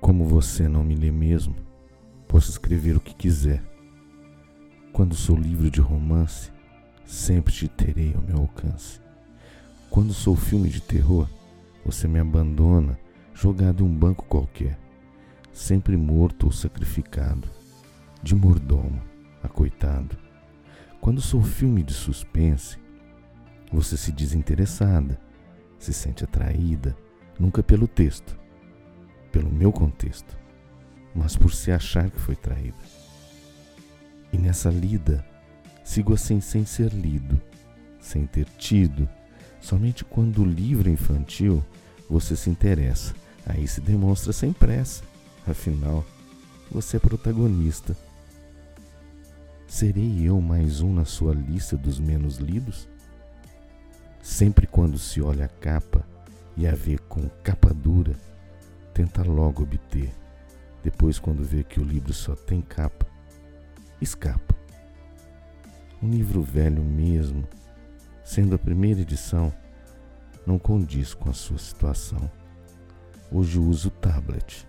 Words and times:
Como 0.00 0.26
você 0.26 0.66
não 0.66 0.82
me 0.82 0.96
lê 0.96 1.12
mesmo, 1.12 1.54
posso 2.26 2.50
escrever 2.50 2.96
o 2.96 3.00
que 3.00 3.14
quiser. 3.14 3.62
Quando 4.92 5.14
sou 5.14 5.36
livro 5.36 5.70
de 5.70 5.80
romance, 5.80 6.50
sempre 7.06 7.52
te 7.52 7.68
terei 7.68 8.12
ao 8.14 8.22
meu 8.22 8.38
alcance. 8.38 9.00
Quando 9.88 10.12
sou 10.12 10.34
filme 10.34 10.68
de 10.68 10.80
terror, 10.80 11.28
você 11.84 12.08
me 12.08 12.18
abandona, 12.18 12.98
jogado 13.32 13.84
em 13.84 13.86
um 13.86 13.94
banco 13.94 14.24
qualquer, 14.24 14.76
sempre 15.52 15.96
morto 15.96 16.46
ou 16.46 16.52
sacrificado, 16.52 17.48
de 18.22 18.34
mordomo 18.34 19.02
a 19.42 19.48
coitado. 19.48 20.16
Quando 21.00 21.20
sou 21.20 21.42
filme 21.42 21.82
de 21.82 21.92
suspense, 21.92 22.78
você 23.72 23.96
se 23.96 24.12
diz 24.12 24.34
interessada, 24.34 25.20
se 25.78 25.92
sente 25.92 26.22
atraída, 26.22 26.96
nunca 27.38 27.62
pelo 27.62 27.88
texto, 27.88 28.38
pelo 29.32 29.50
meu 29.50 29.72
contexto, 29.72 30.38
mas 31.14 31.36
por 31.36 31.52
se 31.52 31.72
achar 31.72 32.10
que 32.10 32.20
foi 32.20 32.36
traída. 32.36 32.76
E 34.32 34.38
nessa 34.38 34.70
lida, 34.70 35.24
sigo 35.82 36.14
assim 36.14 36.40
sem 36.40 36.64
ser 36.64 36.92
lido, 36.92 37.40
sem 38.00 38.26
ter 38.26 38.46
tido. 38.56 39.08
Somente 39.60 40.04
quando 40.04 40.42
o 40.42 40.46
livro 40.46 40.88
é 40.88 40.92
infantil 40.92 41.64
você 42.08 42.36
se 42.36 42.50
interessa, 42.50 43.14
aí 43.46 43.66
se 43.66 43.80
demonstra 43.80 44.32
sem 44.32 44.52
pressa. 44.52 45.02
Afinal, 45.46 46.04
você 46.70 46.96
é 46.96 47.00
protagonista. 47.00 47.96
Serei 49.72 50.28
eu 50.28 50.38
mais 50.38 50.82
um 50.82 50.92
na 50.92 51.06
sua 51.06 51.32
lista 51.32 51.78
dos 51.78 51.98
menos 51.98 52.36
lidos? 52.36 52.86
Sempre 54.20 54.66
quando 54.66 54.98
se 54.98 55.22
olha 55.22 55.46
a 55.46 55.48
capa 55.48 56.06
e 56.58 56.68
a 56.68 56.74
vê 56.74 56.98
com 56.98 57.26
capa 57.42 57.72
dura, 57.72 58.14
tenta 58.92 59.22
logo 59.22 59.62
obter. 59.62 60.12
Depois, 60.82 61.18
quando 61.18 61.42
vê 61.42 61.64
que 61.64 61.80
o 61.80 61.84
livro 61.84 62.12
só 62.12 62.36
tem 62.36 62.60
capa, 62.60 63.06
escapa. 63.98 64.54
Um 66.02 66.10
livro 66.10 66.42
velho 66.42 66.84
mesmo, 66.84 67.48
sendo 68.22 68.54
a 68.54 68.58
primeira 68.58 69.00
edição, 69.00 69.50
não 70.46 70.58
condiz 70.58 71.14
com 71.14 71.30
a 71.30 71.34
sua 71.34 71.56
situação. 71.56 72.30
Hoje 73.30 73.58
uso 73.58 73.88
tablet 73.88 74.68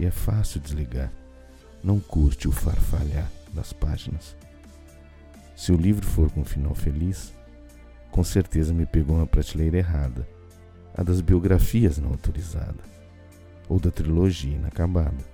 e 0.00 0.04
é 0.04 0.10
fácil 0.10 0.58
desligar. 0.58 1.12
Não 1.80 2.00
curte 2.00 2.48
o 2.48 2.52
farfalhar 2.52 3.30
das 3.52 3.72
páginas. 3.72 4.36
Se 5.54 5.72
o 5.72 5.76
livro 5.76 6.06
for 6.06 6.30
com 6.30 6.40
um 6.40 6.44
final 6.44 6.74
feliz, 6.74 7.34
com 8.10 8.24
certeza 8.24 8.74
me 8.74 8.86
pegou 8.86 9.16
uma 9.16 9.26
prateleira 9.26 9.78
errada, 9.78 10.26
a 10.94 11.02
das 11.02 11.20
biografias 11.20 11.98
não 11.98 12.10
autorizadas 12.10 12.92
ou 13.68 13.78
da 13.78 13.90
trilogia 13.90 14.54
inacabada. 14.54 15.24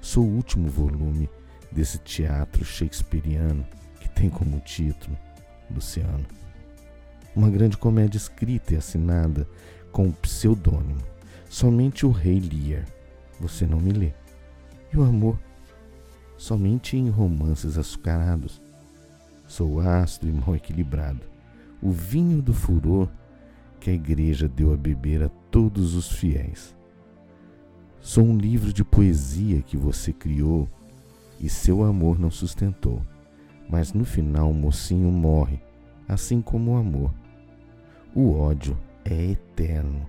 Sou 0.00 0.24
o 0.24 0.36
último 0.36 0.68
volume 0.68 1.28
desse 1.70 1.98
teatro 1.98 2.64
shakespeariano 2.64 3.66
que 4.00 4.08
tem 4.08 4.28
como 4.28 4.60
título 4.60 5.16
Luciano. 5.70 6.26
Uma 7.34 7.48
grande 7.48 7.76
comédia 7.76 8.18
escrita 8.18 8.74
e 8.74 8.76
assinada 8.76 9.46
com 9.92 10.08
o 10.08 10.12
pseudônimo. 10.12 11.00
Somente 11.48 12.04
o 12.04 12.10
rei 12.10 12.40
Lear. 12.40 12.84
Você 13.38 13.66
não 13.66 13.80
me 13.80 13.92
lê. 13.92 14.12
E 14.92 14.96
o 14.96 15.02
amor? 15.02 15.38
Somente 16.40 16.96
em 16.96 17.10
romances 17.10 17.76
açucarados. 17.76 18.62
Sou 19.46 19.78
astro 19.78 20.26
e 20.26 20.32
mal 20.32 20.56
equilibrado. 20.56 21.20
O 21.82 21.90
vinho 21.90 22.40
do 22.40 22.54
furor 22.54 23.10
que 23.78 23.90
a 23.90 23.92
igreja 23.92 24.48
deu 24.48 24.72
a 24.72 24.76
beber 24.76 25.22
a 25.22 25.28
todos 25.50 25.94
os 25.94 26.10
fiéis. 26.10 26.74
Sou 28.00 28.24
um 28.24 28.38
livro 28.38 28.72
de 28.72 28.82
poesia 28.82 29.60
que 29.60 29.76
você 29.76 30.14
criou 30.14 30.66
e 31.38 31.46
seu 31.46 31.84
amor 31.84 32.18
não 32.18 32.30
sustentou. 32.30 33.02
Mas 33.68 33.92
no 33.92 34.06
final 34.06 34.50
o 34.50 34.54
mocinho 34.54 35.12
morre, 35.12 35.60
assim 36.08 36.40
como 36.40 36.72
o 36.72 36.76
amor. 36.78 37.12
O 38.14 38.32
ódio 38.32 38.78
é 39.04 39.32
eterno 39.32 40.06